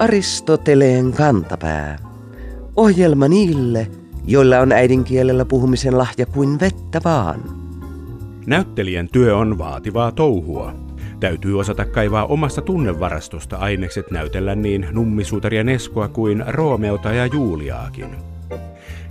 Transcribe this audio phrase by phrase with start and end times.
[0.00, 1.98] Aristoteleen kantapää.
[2.76, 3.90] Ohjelma niille,
[4.26, 7.40] joilla on äidinkielellä puhumisen lahja kuin vettä vaan.
[8.46, 10.74] Näyttelijän työ on vaativaa touhua.
[11.20, 18.16] Täytyy osata kaivaa omasta tunnevarastosta ainekset näytellä niin nummisuutaria Neskoa kuin Roomeota ja Juliaakin.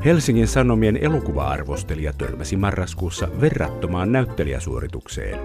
[0.05, 5.39] Helsingin Sanomien elokuva-arvostelija törmäsi marraskuussa verrattomaan näyttelijäsuoritukseen.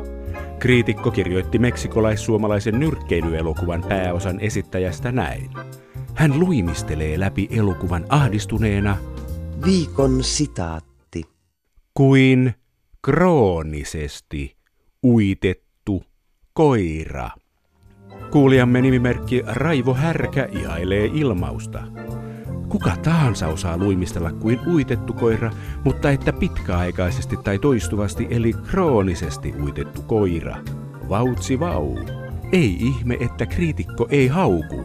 [0.58, 5.50] Kriitikko kirjoitti meksikolais-suomalaisen nyrkkeilyelokuvan pääosan esittäjästä näin.
[6.14, 8.96] Hän luimistelee läpi elokuvan ahdistuneena
[9.64, 11.22] Viikon sitaatti.
[11.94, 12.54] kuin
[13.02, 14.56] kroonisesti
[15.04, 16.04] uitettu
[16.52, 17.30] koira.
[18.30, 21.82] Kuulijamme nimimerkki Raivo Härkä ihailee ilmausta.
[22.74, 25.50] Kuka tahansa osaa luimistella kuin uitettu koira,
[25.84, 30.56] mutta että pitkäaikaisesti tai toistuvasti eli kroonisesti uitettu koira.
[31.08, 31.96] Vautsi vau.
[32.52, 34.84] Ei ihme, että kriitikko ei hauku.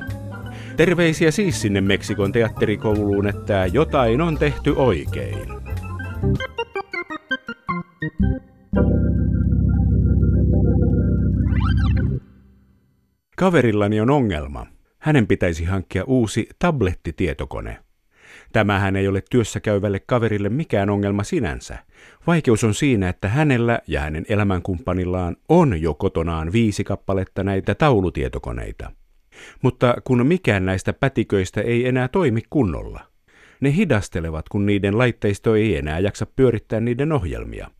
[0.77, 5.49] Terveisiä siis sinne Meksikon teatterikouluun, että jotain on tehty oikein.
[13.37, 14.78] Kaverillani on ongelma.
[14.99, 17.77] Hänen pitäisi hankkia uusi tablettitietokone.
[18.53, 21.77] Tämähän ei ole työssä käyvälle kaverille mikään ongelma sinänsä.
[22.27, 28.91] Vaikeus on siinä, että hänellä ja hänen elämänkumppanillaan on jo kotonaan viisi kappaletta näitä taulutietokoneita.
[29.61, 32.99] Mutta kun mikään näistä pätiköistä ei enää toimi kunnolla.
[33.61, 37.71] Ne hidastelevat, kun niiden laitteisto ei enää jaksa pyörittää niiden ohjelmia.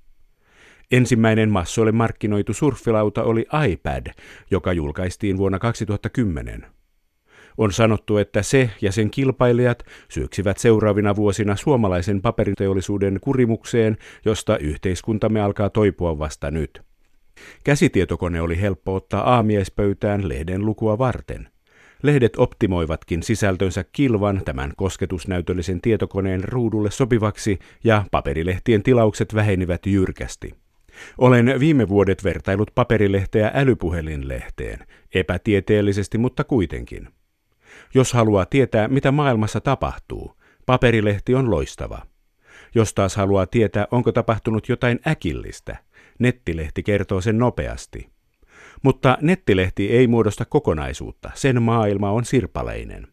[0.91, 4.07] Ensimmäinen massoille markkinoitu surffilauta oli iPad,
[4.51, 6.78] joka julkaistiin vuonna 2010.
[7.59, 15.41] On sanottu, että se ja sen kilpailijat syöksivät seuraavina vuosina suomalaisen paperiteollisuuden kurimukseen, josta yhteiskuntamme
[15.41, 16.81] alkaa toipua vasta nyt.
[17.63, 21.49] Käsitietokone oli helppo ottaa aamiaispöytään lehden lukua varten.
[22.03, 30.53] Lehdet optimoivatkin sisältönsä kilvan tämän kosketusnäytöllisen tietokoneen ruudulle sopivaksi ja paperilehtien tilaukset vähenivät jyrkästi.
[31.17, 34.79] Olen viime vuodet vertailut paperilehteä älypuhelinlehteen,
[35.13, 37.07] epätieteellisesti mutta kuitenkin.
[37.93, 40.35] Jos haluaa tietää, mitä maailmassa tapahtuu,
[40.65, 42.01] paperilehti on loistava.
[42.75, 45.77] Jos taas haluaa tietää, onko tapahtunut jotain äkillistä,
[46.19, 48.09] nettilehti kertoo sen nopeasti.
[48.83, 53.07] Mutta nettilehti ei muodosta kokonaisuutta, sen maailma on sirpaleinen.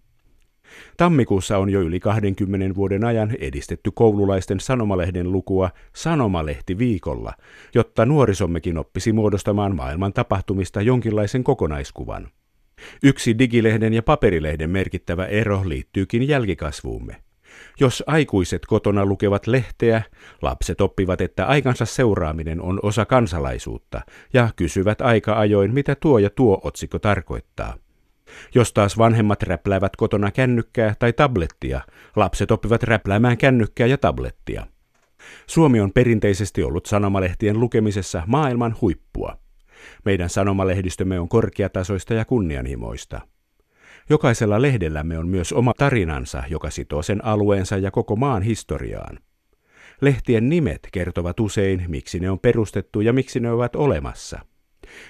[0.97, 7.33] Tammikuussa on jo yli 20 vuoden ajan edistetty koululaisten sanomalehden lukua Sanomalehti viikolla,
[7.75, 12.29] jotta nuorisommekin oppisi muodostamaan maailman tapahtumista jonkinlaisen kokonaiskuvan.
[13.03, 17.17] Yksi digilehden ja paperilehden merkittävä ero liittyykin jälkikasvuumme.
[17.81, 20.03] Jos aikuiset kotona lukevat lehteä,
[20.43, 24.01] lapset oppivat, että aikansa seuraaminen on osa kansalaisuutta
[24.33, 27.75] ja kysyvät aika ajoin, mitä tuo ja tuo otsikko tarkoittaa.
[28.55, 31.81] Jos taas vanhemmat räpläävät kotona kännykkää tai tablettia,
[32.17, 34.67] lapset oppivat räpläämään kännykkää ja tablettia.
[35.47, 39.46] Suomi on perinteisesti ollut sanomalehtien lukemisessa maailman huippua.
[40.05, 43.21] Meidän sanomalehdistömme on korkeatasoista ja kunnianhimoista.
[44.11, 49.19] Jokaisella lehdellämme on myös oma tarinansa, joka sitoo sen alueensa ja koko maan historiaan.
[50.01, 54.39] Lehtien nimet kertovat usein, miksi ne on perustettu ja miksi ne ovat olemassa.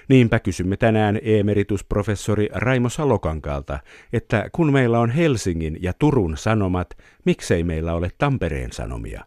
[0.09, 3.79] Niinpä kysymme tänään emeritusprofessori Raimo Salokankaalta,
[4.13, 6.89] että kun meillä on Helsingin ja Turun sanomat,
[7.25, 9.25] miksei meillä ole Tampereen sanomia?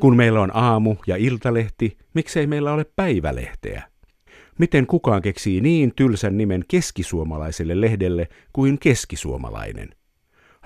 [0.00, 3.89] Kun meillä on aamu- ja iltalehti, miksei meillä ole päivälehteä?
[4.60, 9.88] Miten kukaan keksii niin tylsän nimen keskisuomalaiselle lehdelle kuin keskisuomalainen?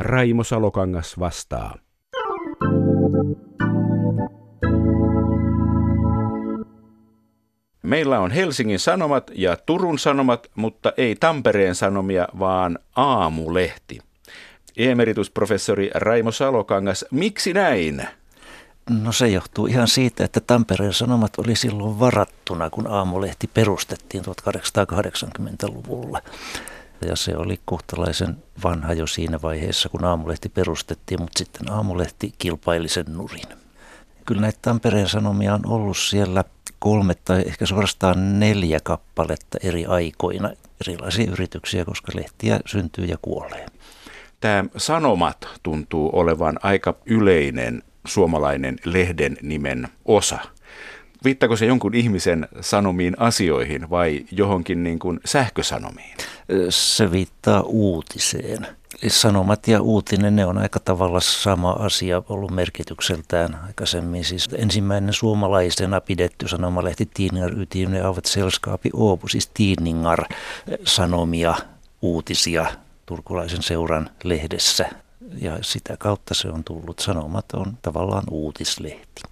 [0.00, 1.78] Raimo Salokangas vastaa.
[7.82, 13.98] Meillä on Helsingin Sanomat ja Turun Sanomat, mutta ei Tampereen Sanomia, vaan Aamulehti.
[14.76, 18.02] Emeritusprofessori Raimo Salokangas, miksi näin?
[18.90, 26.20] No se johtuu ihan siitä, että Tampereen Sanomat oli silloin varattuna, kun Aamulehti perustettiin 1880-luvulla.
[27.08, 32.88] Ja se oli kohtalaisen vanha jo siinä vaiheessa, kun Aamulehti perustettiin, mutta sitten Aamulehti kilpaili
[32.88, 33.48] sen nurin.
[34.26, 36.44] Kyllä näitä Tampereen Sanomia on ollut siellä
[36.78, 40.50] kolme tai ehkä suorastaan neljä kappaletta eri aikoina
[40.86, 43.66] erilaisia yrityksiä, koska lehtiä syntyy ja kuolee.
[44.40, 50.38] Tämä Sanomat tuntuu olevan aika yleinen suomalainen lehden nimen osa.
[51.24, 56.16] Viittako se jonkun ihmisen sanomiin asioihin vai johonkin niin kuin sähkösanomiin?
[56.68, 58.66] Se viittaa uutiseen.
[59.08, 64.24] Sanomat ja uutinen, ne on aika tavalla sama asia ollut merkitykseltään aikaisemmin.
[64.24, 70.24] Siis ensimmäinen suomalaisena pidetty sanomalehti Tidningar Utgivne av ett sällskap i Åbo, siis Tidningar,
[70.84, 71.54] sanomia,
[72.02, 72.66] uutisia,
[73.06, 75.03] turkulaisen seuran lehdessä.
[75.40, 76.98] Ja sitä kautta se on tullut.
[76.98, 79.22] Sanomat on tavallaan uutislehti.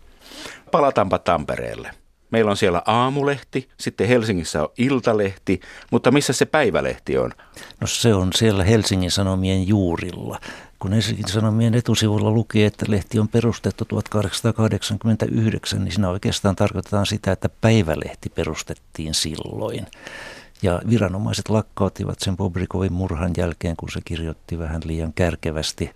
[0.70, 1.90] Palataanpa Tampereelle.
[2.30, 5.60] Meillä on siellä aamulehti, sitten Helsingissä on iltalehti,
[5.90, 7.30] mutta missä se päivälehti on?
[7.80, 10.40] No se on siellä Helsingin Sanomien juurilla.
[10.78, 17.32] Kun Helsingin Sanomien etusivulla luki, että lehti on perustettu 1889, niin siinä oikeastaan tarkoitetaan sitä,
[17.32, 19.86] että päivälehti perustettiin silloin.
[20.62, 25.90] Ja viranomaiset lakkautivat sen Bobrikovin murhan jälkeen, kun se kirjoitti vähän liian kärkevästi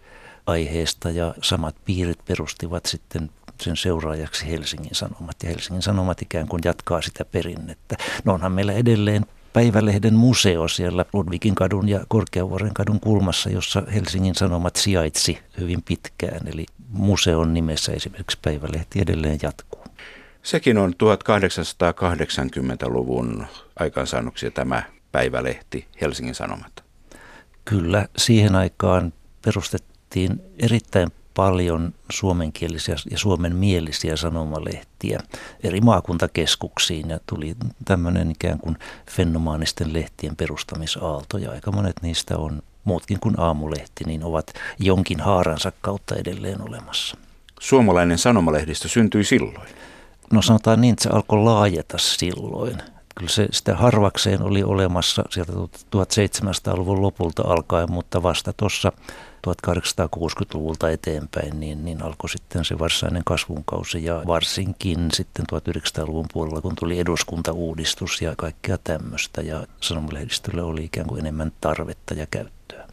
[0.46, 3.30] aiheesta ja samat piirit perustivat sitten
[3.60, 5.36] sen seuraajaksi Helsingin Sanomat.
[5.42, 7.96] Ja Helsingin Sanomat ikään kuin jatkaa sitä perinnettä.
[8.24, 14.34] No onhan meillä edelleen Päivälehden museo siellä Ludvikin kadun ja Korkeavuoren kadun kulmassa, jossa Helsingin
[14.34, 16.48] Sanomat sijaitsi hyvin pitkään.
[16.48, 19.85] Eli museon nimessä esimerkiksi Päivälehti edelleen jatkuu.
[20.46, 23.46] Sekin on 1880-luvun
[23.78, 24.82] aikaansaannoksia tämä
[25.12, 26.84] Päivälehti Helsingin Sanomat.
[27.64, 29.12] Kyllä, siihen aikaan
[29.44, 35.20] perustettiin erittäin paljon suomenkielisiä ja suomenmielisiä sanomalehtiä
[35.62, 37.54] eri maakuntakeskuksiin ja tuli
[37.84, 38.76] tämmöinen ikään kuin
[39.10, 45.72] fenomaanisten lehtien perustamisaalto ja aika monet niistä on muutkin kuin aamulehti, niin ovat jonkin haaransa
[45.80, 47.16] kautta edelleen olemassa.
[47.60, 49.68] Suomalainen sanomalehdistö syntyi silloin?
[50.32, 52.82] No sanotaan niin, että se alkoi laajeta silloin.
[53.18, 58.92] Kyllä se sitä harvakseen oli olemassa sieltä 1700-luvun lopulta alkaen, mutta vasta tuossa
[59.46, 66.76] 1860-luvulta eteenpäin, niin, niin alkoi sitten se varsinainen kasvunkausi ja varsinkin sitten 1900-luvun puolella, kun
[66.76, 72.86] tuli eduskuntauudistus ja kaikkea tämmöistä ja sanomalehdistölle oli ikään kuin enemmän tarvetta ja käyttöä.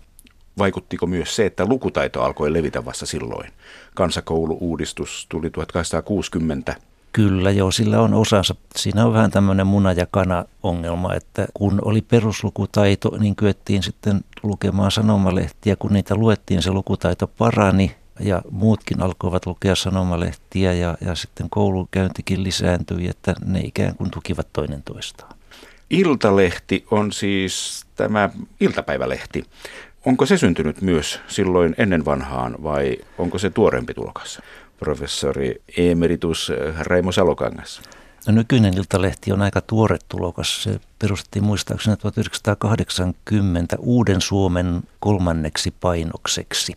[0.58, 3.52] Vaikuttiko myös se, että lukutaito alkoi levitä vasta silloin?
[3.96, 6.76] Kansakouluuudistus tuli 1860
[7.14, 8.56] Kyllä joo, sillä on osansa.
[8.76, 14.92] Siinä on vähän tämmöinen muna- ja kana-ongelma, että kun oli peruslukutaito, niin kyettiin sitten lukemaan
[14.92, 15.76] sanomalehtiä.
[15.76, 22.44] Kun niitä luettiin, se lukutaito parani ja muutkin alkoivat lukea sanomalehtiä ja, ja sitten koulukäyntikin
[22.44, 25.36] lisääntyi, että ne ikään kuin tukivat toinen toistaan.
[25.90, 28.30] Iltalehti on siis tämä
[28.60, 29.44] iltapäivälehti.
[30.06, 34.42] Onko se syntynyt myös silloin ennen vanhaan vai onko se tuorempi tulokas?
[34.84, 37.82] Professori emeritus Raimo Salokangas?
[38.28, 40.64] No, nykyinen Iltalehti on aika tuore tulokas.
[40.64, 46.74] Se perustettiin muistaakseni 1980 Uuden Suomen kolmanneksi painokseksi.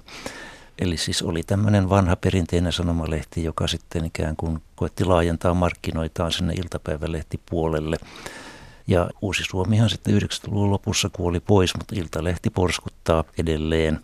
[0.78, 6.52] Eli siis oli tämmöinen vanha perinteinen sanomalehti, joka sitten ikään kuin koetti laajentaa markkinoitaan sinne
[6.52, 7.96] iltapäivälehtipuolelle.
[8.86, 14.00] Ja Uusi Suomihan sitten 90-luvun lopussa kuoli pois, mutta Iltalehti porskuttaa edelleen.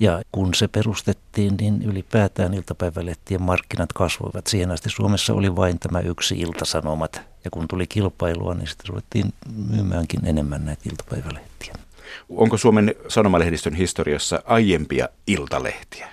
[0.00, 4.46] Ja kun se perustettiin, niin ylipäätään iltapäivälehtien markkinat kasvoivat.
[4.46, 7.20] Siihen asti Suomessa oli vain tämä yksi iltasanomat.
[7.44, 9.32] Ja kun tuli kilpailua, niin sitten ruvettiin
[9.70, 11.74] myymäänkin enemmän näitä iltapäivälehtiä.
[12.28, 16.08] Onko Suomen sanomalehdistön historiassa aiempia iltalehtiä?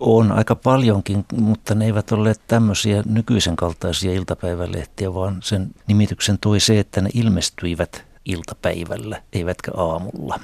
[0.00, 6.60] On aika paljonkin, mutta ne eivät ole tämmöisiä nykyisen kaltaisia iltapäivälehtiä, vaan sen nimityksen toi
[6.60, 10.40] se, että ne ilmestyivät iltapäivällä, eivätkä aamulla.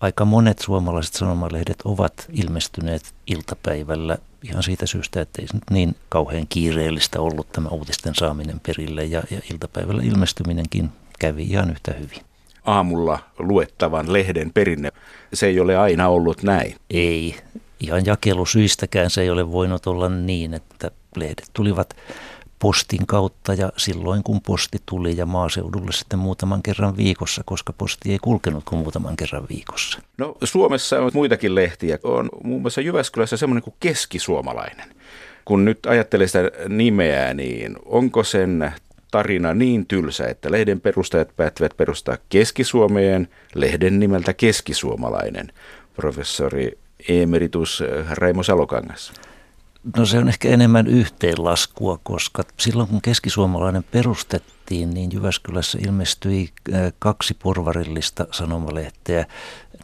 [0.00, 6.46] Aika monet suomalaiset sanomalehdet ovat ilmestyneet iltapäivällä ihan siitä syystä, että ei nyt niin kauhean
[6.48, 12.20] kiireellistä ollut tämä uutisten saaminen perille ja, ja iltapäivällä ilmestyminenkin kävi ihan yhtä hyvin
[12.68, 14.92] aamulla luettavan lehden perinne.
[15.34, 16.76] Se ei ole aina ollut näin.
[16.90, 17.36] Ei
[17.80, 21.96] ihan jakelusyistäkään se ei ole voinut olla niin, että lehdet tulivat
[22.58, 28.12] postin kautta ja silloin kun posti tuli ja maaseudulle sitten muutaman kerran viikossa, koska posti
[28.12, 29.98] ei kulkenut kuin muutaman kerran viikossa.
[30.18, 31.98] No Suomessa on muitakin lehtiä.
[32.02, 34.88] On muun muassa Jyväskylässä semmoinen kuin keskisuomalainen.
[35.44, 38.72] Kun nyt ajattelee sitä nimeä, niin onko sen
[39.10, 45.52] tarina niin tylsä, että lehden perustajat päättivät perustaa Keski-Suomeen lehden nimeltä Keskisuomalainen.
[45.96, 49.12] Professori emeritus äh, Raimo Salokangas?
[49.96, 56.92] No se on ehkä enemmän yhteenlaskua, koska silloin kun keskisuomalainen perustettiin, niin Jyväskylässä ilmestyi äh,
[56.98, 59.26] kaksi porvarillista sanomalehteä.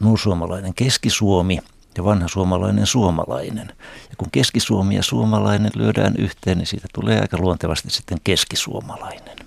[0.01, 1.59] Nuusuomalainen Keskisuomi
[1.97, 3.67] ja vanha suomalainen suomalainen.
[4.09, 9.44] Ja kun keskisuomi ja suomalainen lyödään yhteen, niin siitä tulee aika luontevasti sitten keskisuomalainen.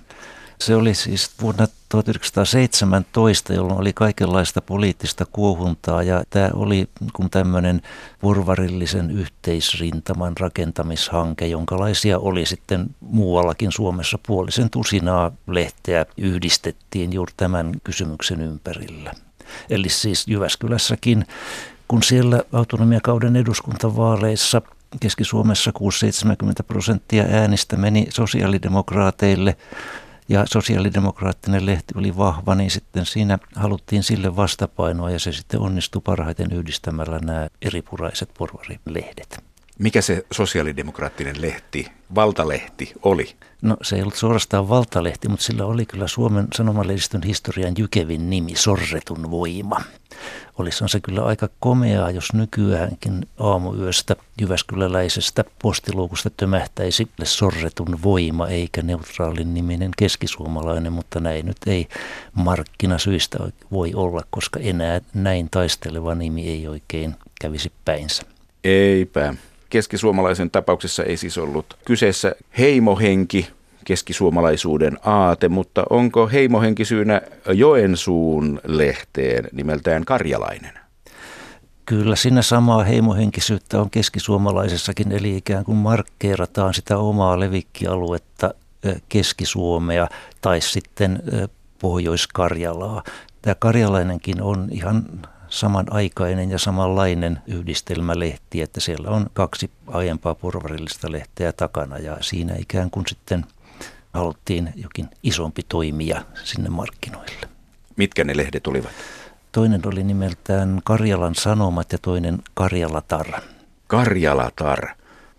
[0.61, 7.83] Se oli siis vuonna 1917, jolloin oli kaikenlaista poliittista kuohuntaa ja tämä oli kun tämmöinen
[8.21, 18.41] porvarillisen yhteisrintaman rakentamishanke, jonkalaisia oli sitten muuallakin Suomessa puolisen tusinaa lehteä yhdistettiin juuri tämän kysymyksen
[18.41, 19.13] ympärillä.
[19.71, 21.27] Eli siis Jyväskylässäkin,
[21.89, 24.63] kun siellä autonomiakauden eduskuntavaaleissa
[25.01, 25.83] Keski-Suomessa 6-70
[26.67, 29.57] prosenttia äänistä meni sosiaalidemokraateille–
[30.29, 36.03] ja sosiaalidemokraattinen lehti oli vahva, niin sitten siinä haluttiin sille vastapainoa ja se sitten onnistui
[36.05, 39.45] parhaiten yhdistämällä nämä eripuraiset porvarilehdet.
[39.79, 43.37] Mikä se sosiaalidemokraattinen lehti, valtalehti oli?
[43.63, 48.57] No se ei ollut suorastaan valtalehti, mutta sillä oli kyllä Suomen sanomalehdistön historian jykevin nimi,
[48.57, 49.81] Sorretun voima.
[50.59, 58.83] Olisi on se kyllä aika komeaa, jos nykyäänkin aamuyöstä Jyväskyläläisestä postiluukusta tömähtäisi sorretun voima eikä
[58.83, 61.89] neutraalin niminen keskisuomalainen, mutta näin nyt ei
[62.35, 63.39] markkinasyistä
[63.73, 68.23] voi olla, koska enää näin taisteleva nimi ei oikein kävisi päinsä.
[68.65, 69.35] Eipä.
[69.71, 73.49] Keskisuomalaisen tapauksessa ei siis ollut kyseessä heimohenki,
[73.89, 77.21] keskisuomalaisuuden aate, mutta onko heimohenki syynä
[77.55, 80.73] Joensuun lehteen nimeltään Karjalainen?
[81.87, 88.55] Kyllä siinä samaa heimohenkisyyttä on keskisuomalaisessakin, eli ikään kuin markkeerataan sitä omaa levikkialuetta
[89.09, 90.09] Keski-Suomea
[90.41, 91.23] tai sitten
[91.79, 93.03] Pohjois-Karjalaa.
[93.43, 95.05] Tämä karjalainenkin on ihan
[95.49, 102.91] samanaikainen ja samanlainen yhdistelmälehti, että siellä on kaksi aiempaa porvarillista lehteä takana ja siinä ikään
[102.91, 103.45] kuin sitten
[104.19, 107.49] haluttiin jokin isompi toimija sinne markkinoille.
[107.97, 108.93] Mitkä ne lehdet olivat?
[109.53, 113.27] Toinen oli nimeltään Karjalan Sanomat ja toinen Karjalatar.
[113.87, 114.89] Karjalatar.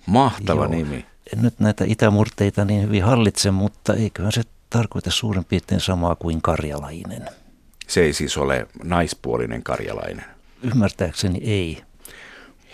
[0.05, 0.71] Mahtava Joo.
[0.71, 1.05] nimi.
[1.33, 6.41] En nyt näitä itämurteita niin hyvin hallitse, mutta eiköhän se tarkoita suurin piirtein samaa kuin
[6.41, 7.25] karjalainen.
[7.87, 10.25] Se ei siis ole naispuolinen karjalainen.
[10.63, 11.83] Ymmärtääkseni ei.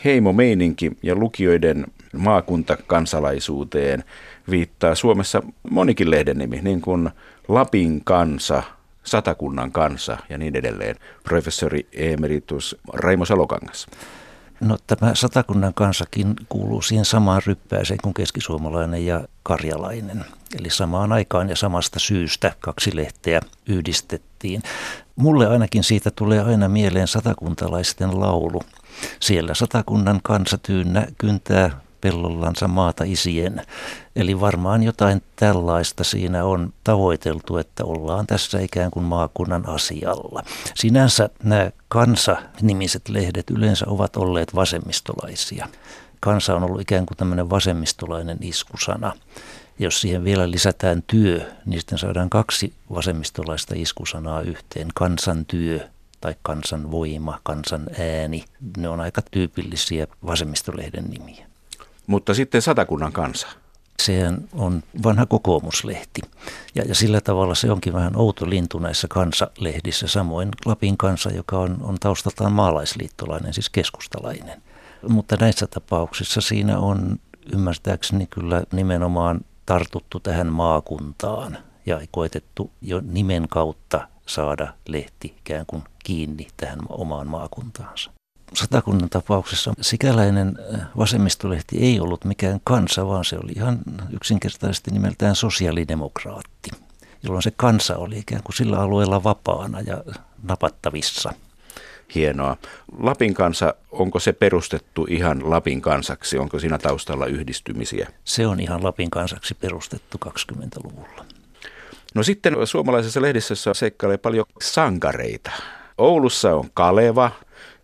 [0.06, 1.86] Heimo-meininki ja lukijoiden
[2.18, 4.04] maakuntakansalaisuuteen
[4.50, 7.10] viittaa Suomessa monikin lehden nimi, niin kuin
[7.48, 8.64] Lapin kansa,
[9.04, 10.96] Satakunnan kansa ja niin edelleen.
[11.24, 13.88] Professori emeritus Raimo Salokangas.
[14.60, 20.26] No tämä Satakunnan kansakin kuuluu siihen samaan ryppääseen kuin keskisuomalainen ja karjalainen.
[20.60, 24.62] Eli samaan aikaan ja samasta syystä kaksi lehteä yhdistettiin.
[25.16, 28.62] Mulle ainakin siitä tulee aina mieleen satakuntalaisten laulu.
[29.20, 33.62] Siellä satakunnan kansa tyynnä kyntää pellollansa maata isien.
[34.16, 40.44] Eli varmaan jotain tällaista siinä on tavoiteltu, että ollaan tässä ikään kuin maakunnan asialla.
[40.76, 45.68] Sinänsä nämä kansa-nimiset lehdet yleensä ovat olleet vasemmistolaisia.
[46.20, 49.14] Kansa on ollut ikään kuin tämmöinen vasemmistolainen iskusana.
[49.80, 54.88] Jos siihen vielä lisätään työ, niin sitten saadaan kaksi vasemmistolaista iskusanaa yhteen.
[54.94, 55.80] Kansan työ
[56.22, 58.46] tai kansan voima, kansan ääni.
[58.78, 61.55] Ne on aika tyypillisiä vasemmistolehden nimiä.
[62.08, 63.48] Mutta sitten satakunnan kansa.
[64.04, 66.22] Sehän on vanha kokoomuslehti.
[66.76, 70.08] Ja, ja sillä tavalla se onkin vähän outo lintu näissä kansalehdissä.
[70.08, 74.62] Samoin Lapin kansa, joka on, on taustaltaan maalaisliittolainen, siis keskustalainen.
[75.08, 77.20] Mutta näissä tapauksissa siinä on
[77.54, 85.84] ymmärtääkseni kyllä nimenomaan tartuttu tähän maakuntaan ja koetettu jo nimen kautta saada lehti ikään kuin
[86.04, 88.15] kiinni tähän omaan maakuntaansa.
[88.54, 90.58] Satakunnan tapauksessa sikäläinen
[90.98, 93.80] vasemmistolehti ei ollut mikään kansa, vaan se oli ihan
[94.12, 96.72] yksinkertaisesti nimeltään sosiaalidemokraatti,
[97.24, 100.04] jolloin se kansa oli ikään kuin sillä alueella vapaana ja
[100.44, 101.34] napattavissa.
[102.16, 102.58] Hienoa.
[103.00, 106.38] Lapin kansa, onko se perustettu ihan Lapin kansaksi?
[106.38, 108.10] Onko siinä taustalla yhdistymisiä?
[108.24, 111.26] Se on ihan Lapin kansaksi perustettu 20-luvulla.
[112.16, 115.52] No sitten suomalaisessa lehdistössä seikkailee paljon sankareita.
[115.98, 117.32] Oulussa on Kaleva,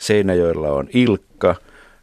[0.02, 1.56] Seinäjoella on Ilkka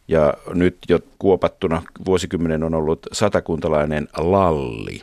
[0.07, 5.01] ja nyt jo kuopattuna vuosikymmenen on ollut satakuntalainen Lalli.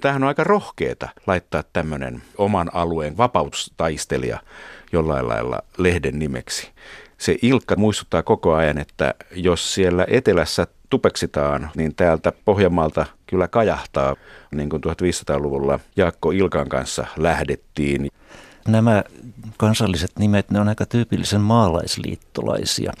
[0.00, 4.38] Tämähän on aika rohkeeta laittaa tämmöinen oman alueen vapaustaistelija
[4.92, 6.70] jollain lailla lehden nimeksi.
[7.18, 14.16] Se Ilkka muistuttaa koko ajan, että jos siellä etelässä tupeksitaan, niin täältä Pohjanmaalta kyllä kajahtaa,
[14.54, 18.10] niin kuin 1500-luvulla Jaakko Ilkan kanssa lähdettiin.
[18.68, 19.04] Nämä
[19.56, 22.92] kansalliset nimet, ne on aika tyypillisen maalaisliittolaisia.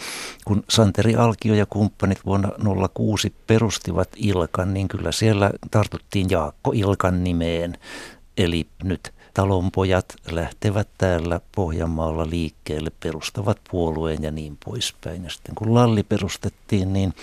[0.44, 2.50] Kun Santeri Alkio ja kumppanit vuonna
[2.94, 7.78] 06 perustivat Ilkan, niin kyllä siellä tartuttiin Jaakko Ilkan nimeen.
[8.36, 15.24] Eli nyt talonpojat lähtevät täällä Pohjanmaalla liikkeelle, perustavat puolueen ja niin poispäin.
[15.24, 17.14] Ja sitten kun Lalli perustettiin, niin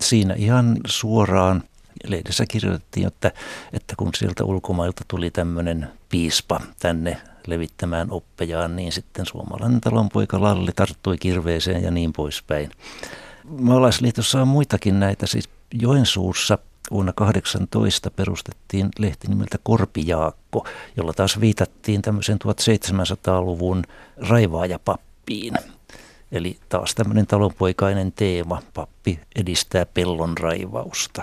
[0.00, 1.62] siinä ihan suoraan
[2.04, 3.32] lehdessä kirjoitettiin, että,
[3.72, 10.70] että kun sieltä ulkomailta tuli tämmöinen piispa tänne levittämään oppejaan, niin sitten suomalainen talonpoika Lalli
[10.76, 12.70] tarttui kirveeseen ja niin poispäin.
[13.44, 16.58] Maalaisliitossa on muitakin näitä, siis Joensuussa
[16.90, 23.82] vuonna 18 perustettiin lehti nimeltä Korpijaakko, jolla taas viitattiin tämmöisen 1700-luvun
[24.16, 25.54] raivaajapappiin.
[26.32, 31.22] Eli taas tämmöinen talonpoikainen teema, pappi edistää pellon raivausta.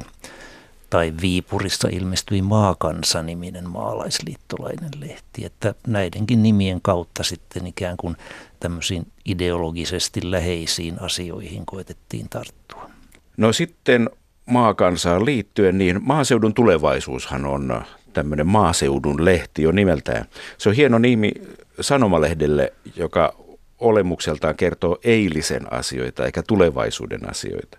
[0.90, 5.46] Tai Viipurissa ilmestyi Maakansa-niminen maalaisliittolainen lehti.
[5.46, 8.16] Että näidenkin nimien kautta sitten ikään kuin
[8.60, 12.90] tämmöisiin ideologisesti läheisiin asioihin koetettiin tarttua.
[13.38, 14.10] No sitten
[14.46, 17.82] maakansaan liittyen, niin maaseudun tulevaisuushan on
[18.14, 20.26] tämmöinen maaseudun lehti jo nimeltään.
[20.58, 21.32] Se on hieno nimi
[21.82, 23.36] sanomalehdelle, joka
[23.80, 27.78] olemukseltaan kertoo eilisen asioita eikä tulevaisuuden asioita.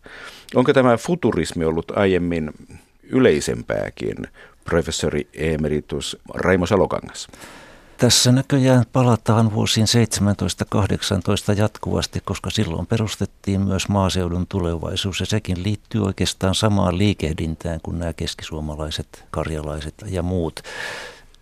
[0.55, 2.51] Onko tämä futurismi ollut aiemmin
[3.11, 4.17] yleisempääkin,
[4.65, 7.29] professori emeritus Raimo Salokangas?
[8.01, 9.87] Tässä näköjään palataan vuosiin
[11.55, 17.99] 17-18 jatkuvasti, koska silloin perustettiin myös maaseudun tulevaisuus ja sekin liittyy oikeastaan samaan liikehdintään kuin
[17.99, 20.61] nämä keskisuomalaiset, karjalaiset ja muut.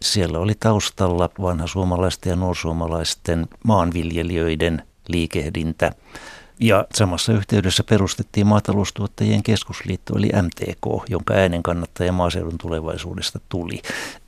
[0.03, 5.93] Siellä oli taustalla vanha suomalaisten ja nuorsuomalaisten maanviljelijöiden liikehdintä.
[6.61, 13.83] Ja samassa yhteydessä perustettiin maataloustuottajien keskusliitto eli MTK, jonka äänen kannattaja maaseudun tulevaisuudesta tuli.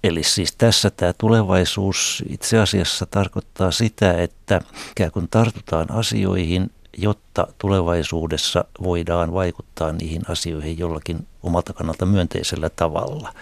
[0.04, 4.60] Eli siis tässä tämä tulevaisuus itse asiassa tarkoittaa sitä, että
[4.90, 13.32] ikään kuin tartutaan asioihin, jotta tulevaisuudessa voidaan vaikuttaa niihin asioihin jollakin omalta kannalta myönteisellä tavalla.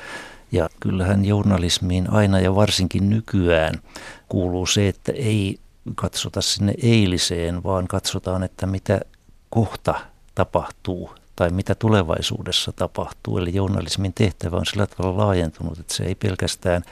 [0.53, 3.75] Ja kyllähän journalismiin aina ja varsinkin nykyään
[4.29, 5.59] kuuluu se, että ei
[5.95, 9.01] katsota sinne eiliseen, vaan katsotaan, että mitä
[9.51, 9.95] kohta
[10.35, 13.39] tapahtuu tai mitä tulevaisuudessa tapahtuu.
[13.39, 16.83] Eli journalismin tehtävä on sillä tavalla laajentunut, että se ei pelkästään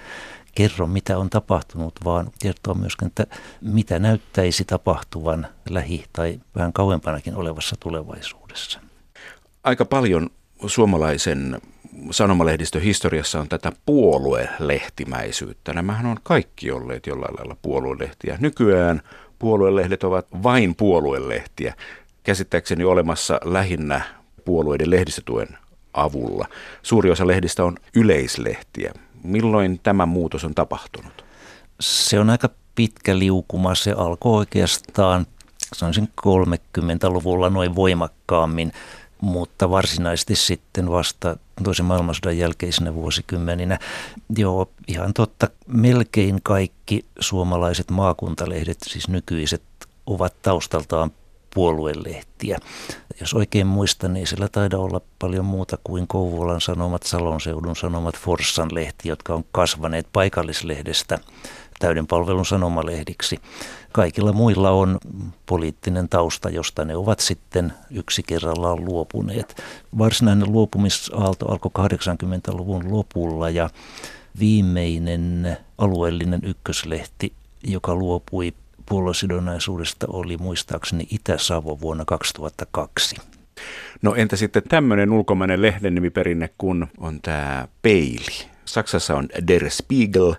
[0.54, 3.26] kerro, mitä on tapahtunut, vaan kertoo myöskin, että
[3.60, 8.80] mitä näyttäisi tapahtuvan lähi- tai vähän kauempanakin olevassa tulevaisuudessa.
[9.64, 10.30] Aika paljon
[10.66, 11.60] suomalaisen
[12.10, 15.72] sanomalehdistön historiassa on tätä puoluelehtimäisyyttä.
[15.72, 18.36] Nämähän on kaikki olleet jollain lailla puoluelehtiä.
[18.40, 19.02] Nykyään
[19.38, 21.74] puoluelehdet ovat vain puoluelehtiä.
[22.22, 24.00] Käsittääkseni olemassa lähinnä
[24.44, 25.48] puolueiden lehdistötuen
[25.94, 26.46] avulla.
[26.82, 28.92] Suuri osa lehdistä on yleislehtiä.
[29.22, 31.24] Milloin tämä muutos on tapahtunut?
[31.80, 33.74] Se on aika pitkä liukuma.
[33.74, 35.26] Se alkoi oikeastaan
[35.74, 38.72] sanoisin 30-luvulla noin voimakkaammin
[39.26, 43.78] mutta varsinaisesti sitten vasta toisen maailmansodan jälkeisinä vuosikymmeninä.
[44.36, 49.62] Joo, ihan totta, melkein kaikki suomalaiset maakuntalehdet, siis nykyiset,
[50.06, 51.10] ovat taustaltaan
[51.54, 52.58] puoluelehtiä.
[53.20, 58.18] Jos oikein muistan, niin sillä taida olla paljon muuta kuin Kouvolan sanomat, Salon seudun sanomat,
[58.18, 61.18] Forssan lehti, jotka on kasvaneet paikallislehdestä
[61.78, 63.40] täyden palvelun sanomalehdiksi.
[63.92, 64.98] Kaikilla muilla on
[65.46, 69.62] poliittinen tausta, josta ne ovat sitten yksi kerrallaan luopuneet.
[69.98, 73.70] Varsinainen luopumisaalto alkoi 80-luvun lopulla ja
[74.38, 77.32] viimeinen alueellinen ykköslehti,
[77.64, 78.54] joka luopui
[78.86, 83.16] puoluesidonnaisuudesta, oli muistaakseni Itä-Savo vuonna 2002.
[84.02, 88.46] No entä sitten tämmöinen ulkomainen lehden nimiperinne, kun on tämä Peili?
[88.64, 90.34] Saksassa on Der Spiegel,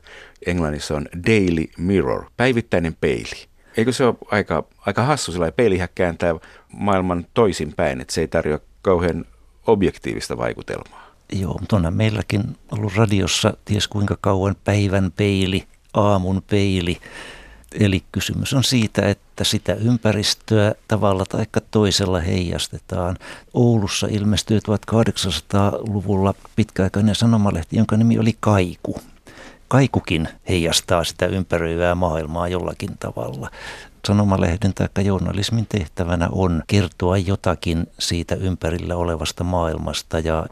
[0.45, 3.47] Englannissa on Daily Mirror, päivittäinen peili.
[3.77, 6.35] Eikö se ole aika, aika hassu, sellainen peilihän kääntää
[6.73, 9.25] maailman toisinpäin, että se ei tarjoa kauhean
[9.67, 11.07] objektiivista vaikutelmaa.
[11.31, 16.97] Joo, mutta onhan meilläkin ollut radiossa ties kuinka kauan päivän peili, aamun peili.
[17.79, 23.17] Eli kysymys on siitä, että sitä ympäristöä tavalla tai toisella heijastetaan.
[23.53, 29.01] Oulussa ilmestyi 1800-luvulla pitkäaikainen sanomalehti, jonka nimi oli Kaiku.
[29.67, 33.51] Kaikukin heijastaa sitä ympäröivää maailmaa jollakin tavalla.
[34.07, 40.45] Sanomalehden tai journalismin tehtävänä on kertoa jotakin siitä ympärillä olevasta maailmasta ja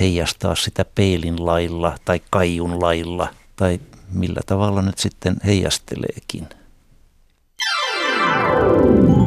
[0.00, 3.80] heijastaa sitä peilin lailla tai kaijun lailla tai
[4.12, 6.46] millä tavalla nyt sitten heijasteleekin.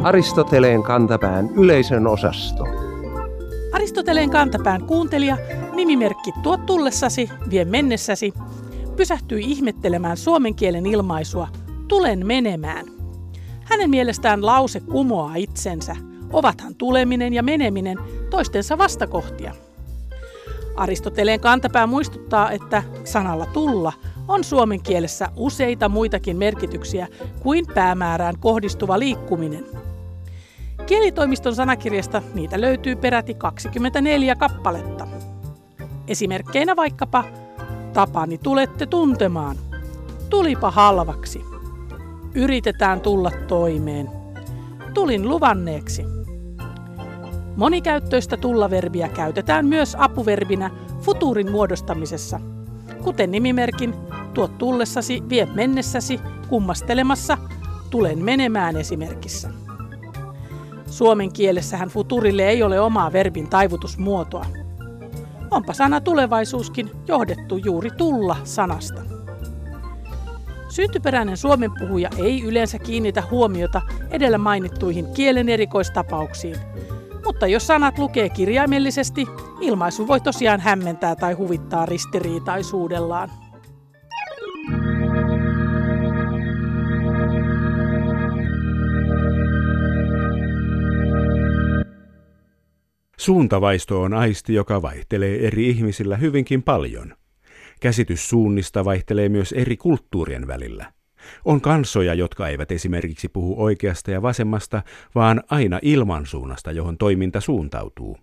[0.02, 2.64] Aristoteleen kantapään yleisön osasto.
[3.72, 5.36] Aristoteleen kantapään kuuntelija,
[5.74, 8.32] nimimerkki tuo tullessasi, vie mennessäsi,
[8.96, 11.48] pysähtyi ihmettelemään suomen kielen ilmaisua
[11.88, 12.86] tulen menemään.
[13.64, 15.96] Hänen mielestään lause kumoaa itsensä.
[16.32, 17.98] Ovathan tuleminen ja meneminen
[18.30, 19.54] toistensa vastakohtia.
[20.80, 23.92] Aristoteleen kantapää muistuttaa, että sanalla tulla
[24.28, 27.08] on suomen kielessä useita muitakin merkityksiä
[27.40, 29.64] kuin päämäärään kohdistuva liikkuminen.
[30.86, 35.08] Kielitoimiston sanakirjasta niitä löytyy peräti 24 kappaletta.
[36.08, 37.24] Esimerkkeinä vaikkapa
[37.92, 39.56] tapani tulette tuntemaan.
[40.30, 41.44] Tulipa halvaksi.
[42.34, 44.08] Yritetään tulla toimeen.
[44.94, 46.19] Tulin luvanneeksi.
[47.56, 52.40] Monikäyttöistä tullaverbiä käytetään myös apuverbinä futuurin muodostamisessa,
[53.04, 53.94] kuten nimimerkin
[54.34, 57.38] tuo tullessasi, vie mennessäsi, kummastelemassa,
[57.90, 59.50] tulen menemään esimerkissä.
[60.86, 64.46] Suomen kielessähän futurille ei ole omaa verbin taivutusmuotoa.
[65.50, 69.02] onpa sana tulevaisuuskin johdettu juuri tulla sanasta.
[70.68, 76.56] Syntyperäinen suomen puhuja ei yleensä kiinnitä huomiota edellä mainittuihin kielen erikoistapauksiin,
[77.30, 79.26] mutta jos sanat lukee kirjaimellisesti,
[79.60, 83.30] ilmaisu voi tosiaan hämmentää tai huvittaa ristiriitaisuudellaan.
[93.18, 97.14] Suuntavaisto on aisti, joka vaihtelee eri ihmisillä hyvinkin paljon.
[97.80, 100.92] Käsitys suunnista vaihtelee myös eri kulttuurien välillä.
[101.44, 104.82] On kansoja, jotka eivät esimerkiksi puhu oikeasta ja vasemmasta,
[105.14, 108.18] vaan aina ilmansuunnasta, johon toiminta suuntautuu.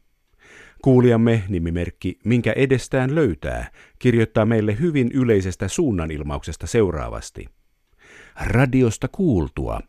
[0.82, 7.46] Kuulijamme nimimerkki Minkä edestään löytää kirjoittaa meille hyvin yleisestä suunnanilmauksesta seuraavasti.
[8.46, 9.80] Radiosta kuultua.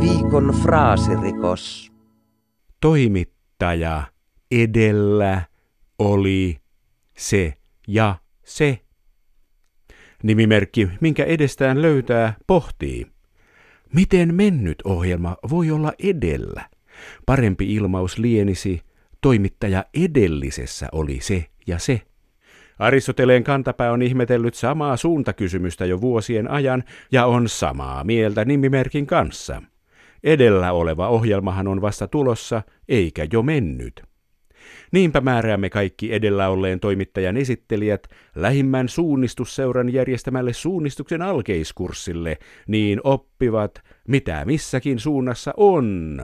[0.00, 1.92] Viikon fraasirikos.
[2.80, 4.02] Toimittaja
[4.50, 5.42] edellä
[5.98, 6.58] oli
[7.16, 7.54] se
[7.88, 8.85] ja se.
[10.26, 13.06] Nimimerkki, minkä edestään löytää, pohtii.
[13.92, 16.68] Miten mennyt ohjelma voi olla edellä?
[17.26, 18.80] Parempi ilmaus lienisi,
[19.20, 22.00] toimittaja edellisessä oli se ja se.
[22.78, 29.62] Aristoteleen kantapää on ihmetellyt samaa suuntakysymystä jo vuosien ajan ja on samaa mieltä nimimerkin kanssa.
[30.24, 34.02] Edellä oleva ohjelmahan on vasta tulossa, eikä jo mennyt.
[34.92, 44.44] Niinpä määräämme kaikki edellä olleen toimittajan esittelijät lähimmän suunnistusseuran järjestämälle suunnistuksen alkeiskurssille, niin oppivat, mitä
[44.44, 46.20] missäkin suunnassa on.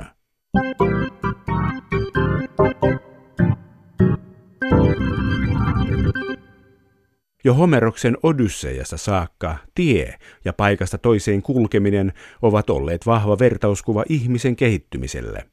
[7.45, 15.45] Jo Homeroksen Odysseiassa saakka tie ja paikasta toiseen kulkeminen ovat olleet vahva vertauskuva ihmisen kehittymiselle.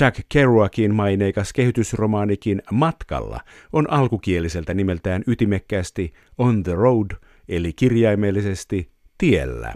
[0.00, 3.40] Jack Kerouakin maineikas kehitysromaanikin Matkalla
[3.72, 7.10] on alkukieliseltä nimeltään ytimekkäästi On the Road,
[7.48, 9.74] eli kirjaimellisesti tiellä.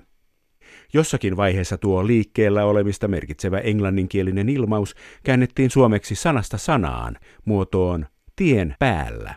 [0.92, 9.34] Jossakin vaiheessa tuo liikkeellä olemista merkitsevä englanninkielinen ilmaus käännettiin suomeksi sanasta sanaan muotoon tien päällä.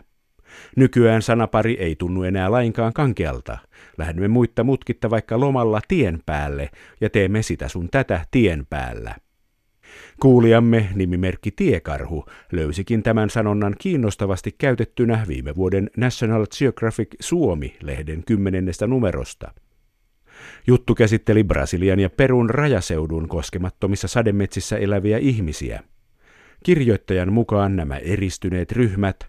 [0.76, 3.58] Nykyään sanapari ei tunnu enää lainkaan kankealta.
[3.98, 9.14] Lähdemme muitta mutkitta vaikka lomalla tien päälle ja teemme sitä sun tätä tien päällä.
[10.22, 19.52] Kuulijamme nimimerkki Tiekarhu löysikin tämän sanonnan kiinnostavasti käytettynä viime vuoden National Geographic Suomi-lehden kymmenennestä numerosta.
[20.66, 25.82] Juttu käsitteli Brasilian ja Perun rajaseudun koskemattomissa sademetsissä eläviä ihmisiä.
[26.64, 29.26] Kirjoittajan mukaan nämä eristyneet ryhmät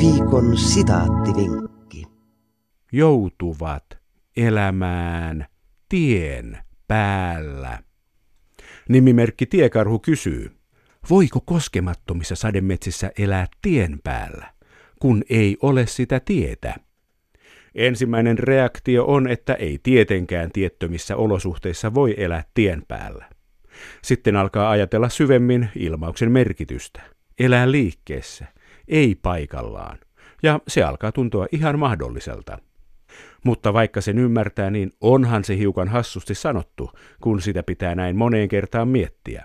[0.00, 2.04] Viikon sitaattivinkki.
[2.92, 3.98] joutuvat
[4.36, 5.46] elämään
[5.88, 7.78] tien päällä.
[8.88, 10.50] Nimimerkki Tiekarhu kysyy,
[11.10, 14.52] voiko koskemattomissa sademetsissä elää tien päällä,
[15.00, 16.74] kun ei ole sitä tietä?
[17.74, 23.28] Ensimmäinen reaktio on, että ei tietenkään tiettömissä olosuhteissa voi elää tien päällä.
[24.02, 27.02] Sitten alkaa ajatella syvemmin ilmauksen merkitystä.
[27.38, 28.46] Elää liikkeessä,
[28.88, 29.98] ei paikallaan.
[30.42, 32.58] Ja se alkaa tuntua ihan mahdolliselta.
[33.44, 38.48] Mutta vaikka sen ymmärtää, niin onhan se hiukan hassusti sanottu, kun sitä pitää näin moneen
[38.48, 39.44] kertaan miettiä.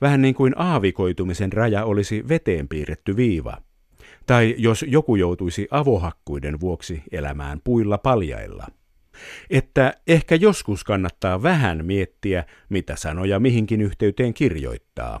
[0.00, 3.62] Vähän niin kuin aavikoitumisen raja olisi veteen piirretty viiva.
[4.26, 8.66] Tai jos joku joutuisi avohakkuiden vuoksi elämään puilla paljailla.
[9.50, 15.20] Että ehkä joskus kannattaa vähän miettiä, mitä sanoja mihinkin yhteyteen kirjoittaa.